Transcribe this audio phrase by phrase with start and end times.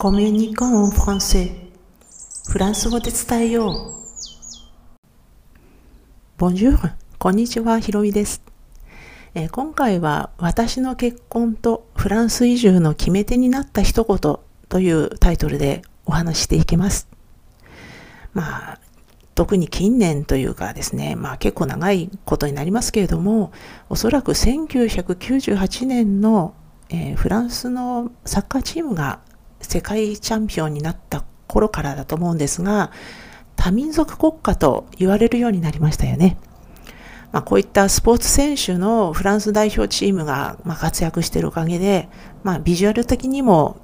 [0.00, 1.50] コミュニコンフランセ
[2.48, 3.94] フランス語で伝えよう。
[6.36, 8.40] ボンジュール、こんにちは、ひろみです、
[9.34, 14.38] えー、今回は私の結婚とフランス移住の決め手になった一言
[14.68, 17.08] というタイトルでお話していきます。
[18.34, 18.80] まあ、
[19.34, 23.50] 特に近年というかですね、まあ結構長いことになりますけれども、
[23.88, 26.54] おそらく1998年の、
[26.88, 29.26] えー、フランスのサッカーチームが
[29.68, 32.90] 世界チャンピオンになった頃からだと思うんですが、
[33.54, 36.38] 多民族国家と言われるようになりましたよね。
[37.32, 42.08] まあ、こういったスポーツ選手のフランス代表チームが、ま活躍しているおかげで、
[42.42, 43.76] まあ、ビジュアル的にも、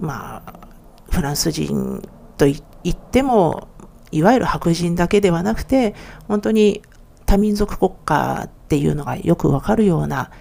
[0.00, 0.68] まあ、
[1.08, 2.02] フランス人
[2.36, 2.56] と言
[2.90, 3.68] っても、
[4.10, 5.94] いわゆる白人だけではなくて、
[6.26, 6.82] 本当に
[7.26, 10.32] 多民族国家っていうのがよくわかるような、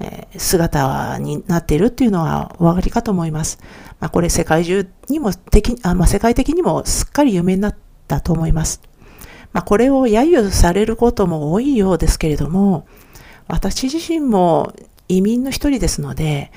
[0.00, 3.58] え姿になっているっていうのはお分かりかと思います。
[4.00, 8.82] まあ、これ世界中にも的あ、まあ、世界的にもすっかり有名になったと思います。
[9.52, 12.86] まあ、これを揶揄されることも多いようですけれども、
[13.48, 14.74] 私自身も
[15.08, 16.50] 移民の一人ですので、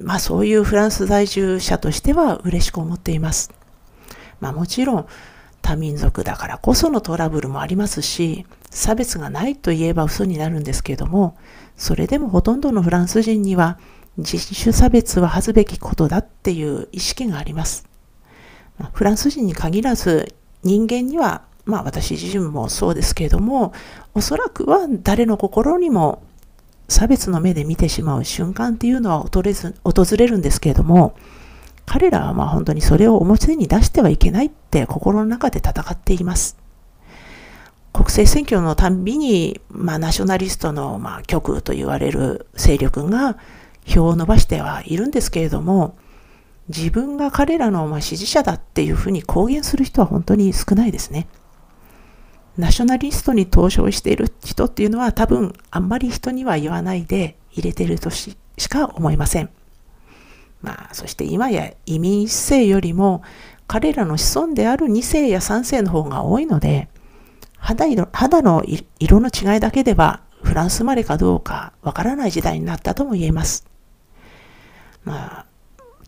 [0.00, 3.52] まあそういうフランス在住者としては嬉しく思っています。
[4.40, 5.06] まあもちろん
[5.72, 11.36] 多民族だからこそのトラブルもありますし、差別がないと言えば嘘になるんですけれども、
[11.76, 13.78] それでもほとんどのフランス人には
[14.18, 17.88] 人種差別は恥ずべきことだっていう意識があります。
[18.92, 23.72] フランス人に限らず人間には、まあ私自身もそうですけれども、
[24.14, 26.22] おそらくは誰の心にも
[26.88, 31.14] 差別の目で見てしまう瞬間っていうのは訪れず訪れるんですけれども、
[31.86, 36.56] 彼らはまあ本当にそれを表に出してはいけないって心の中で戦っています。
[37.92, 43.36] 国政選挙のたんびに、まあ、ナショナリストの、まあ、極右と言われる勢力が
[43.84, 45.96] 票を伸ばしてはいるんですけれども、
[46.68, 51.28] 自分が彼らのまあ支持者だっていうふうに公言する人は本当に少ないですね。
[52.56, 59.50] ナショナリストに投票している人っていうのは多分あんまり人には言わないで入れてるとししか思いません。
[60.62, 63.22] まあ、そして今や移民一世よりも
[63.66, 66.88] 彼らの子孫である二世や三世の方が多いので、
[67.58, 68.64] 肌色肌の
[68.98, 73.66] 色の違いだけではフランス生まれかどうかわからない時代になったとも言えます。
[75.04, 75.46] まあ、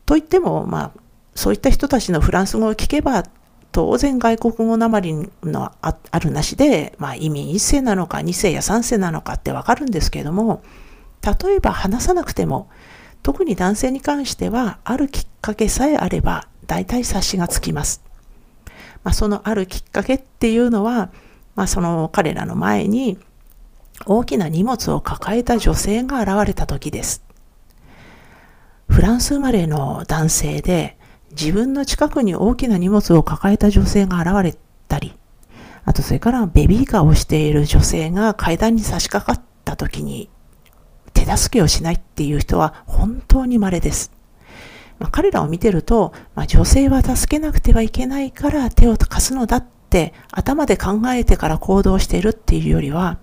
[0.06, 1.00] といっても、まあ、
[1.34, 3.24] そういった人たちのフランス語を聞けば、
[3.72, 10.62] 当然外国語なまりのあるなしで、まあ、移民1世なのか2世や3世なのかってわかるんですけれども、
[11.22, 12.68] 例えば話さなくても、
[13.24, 18.04] 特に男性に関しては、あるきっかけさえあれば、大体察しがつきます。
[19.02, 21.10] まあ、そのあるきっかけっていうのは、
[21.56, 23.18] まあ、その彼らの前に
[24.04, 27.24] 大きな荷物を抱えた女性が現れた時です。
[28.88, 30.98] フランス生まれの男性で
[31.30, 35.14] 自分の近くに大きな荷物を抱えた女性が現れたり、
[35.86, 40.28] あとそれからベビーカーをしている女性が階段に差し掛かった時に
[41.24, 44.12] 手助けをしないっていう人は本当に稀です。
[44.98, 53.18] まあ、彼らを見てると、まあ、女性は助けなくてはいけないから手を貸すのだって頭で考えてから行動しているっていうよりは、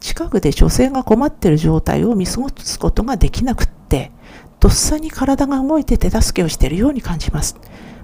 [0.00, 4.12] 近くで女性が困ってる状態を見過ごすことができなくって、
[4.60, 7.56] とっさに体が動いて手助けをしているように感じます。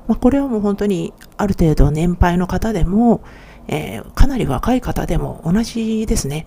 [0.07, 3.23] まあ、これはもう本当にある程度年配の方でも、
[3.69, 6.47] えー、かなり若い方でも同じですね。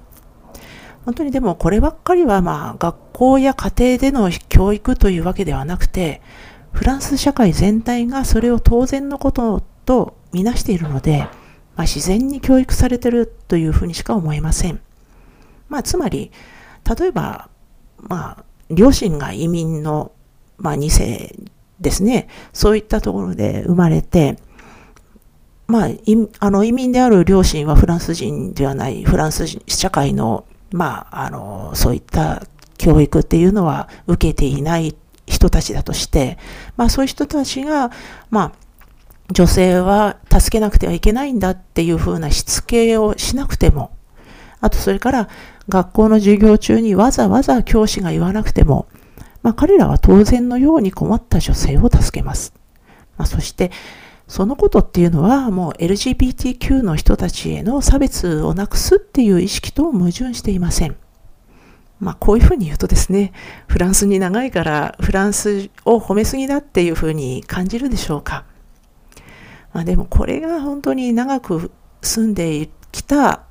[1.05, 6.21] 本当にでもこればっかりはまあ学校や家庭での教育というわけではなくて、
[6.73, 11.29] フランス社会全体がそれを当然のこととみなしているので、ま
[11.77, 14.81] あ、自然に教育されているというふうにしか思えません。
[15.69, 16.31] まあ、つまり、
[16.97, 17.49] 例えば、
[17.97, 20.11] まあ、両親が移民の、
[20.57, 21.35] まあ、2世
[21.79, 22.27] ですね。
[22.51, 24.37] そういったところで生まれて、
[25.67, 25.89] まあ、
[26.39, 30.45] あの移民である両親はフランス人ではないフランス社会の、
[30.75, 32.45] まあ、あの、そういった
[32.77, 36.37] 教育っていうのは受けていない人たちだとして、
[36.75, 37.91] まあそういう人たちが、
[38.29, 38.51] まあ、
[39.31, 43.95] 女性は助けなくてはいけないんだっていうふうなしつけをしなくても、
[44.59, 45.29] あとそれから
[45.69, 48.87] 学校の授業中にわざわざ教師が言わなくても、
[49.41, 52.53] まあ、彼らは当然のように困った女性を助けます。
[53.17, 53.71] まあ、そして、
[54.27, 60.95] そのことっていうのはもう LGBTQ の人たちへの差別をなくすっていう意識と矛盾していません。
[61.99, 63.33] まあこういうふうに言うとですね、
[63.67, 68.45] フランスに長いからフランスを褒めすぎだっていうふうに感じるでしょうか。
[69.73, 71.71] まあでもこれが本当に長く
[72.01, 73.43] 住んできた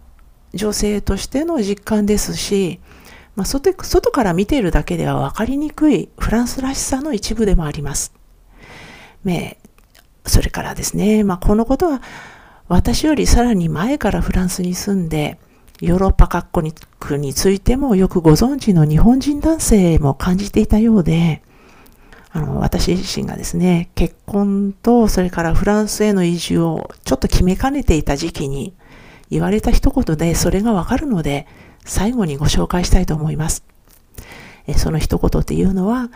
[0.52, 2.80] 女性としての実感ですし、
[3.36, 8.12] まあ、外外から見ているだけでは分かりにくいフランスらしさの一部でもあります。
[9.24, 9.58] ね、
[10.26, 12.02] それからですね、まあ、このことは
[12.68, 15.38] 私よりさらに前からフランスに住んで、
[15.80, 16.74] ヨーロッパ各国
[17.20, 21.42] についてもよくご存知の日本人男性も感じていたようで、
[22.30, 28.74] あの、私自身がですね、結婚と、それからフランスへの移住をちょっと決めかねていた時期に
[29.30, 31.46] 言われた一言でそれがわかるので、
[31.84, 33.64] 最後にご紹介したいと思います。
[34.66, 36.10] えその一言っていうのは、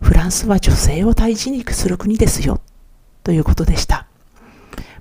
[0.00, 2.60] フランスは女性を大事にする国ですよ、
[3.28, 4.06] ということでした。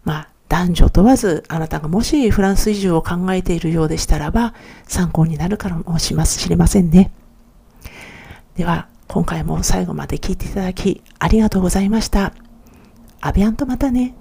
[0.04, 4.54] まあ、男女問わず、あなたがもしフランス移住を考えているようでしたらば、
[4.86, 6.14] 参考になるかもし
[6.50, 7.10] れませんね。
[8.58, 12.34] では、今回も最後まで聞いていただき、ありがとうございました。
[13.22, 14.14] アビアンとまたね。